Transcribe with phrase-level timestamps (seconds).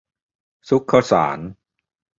[0.69, 1.39] ซุกข้าวสาร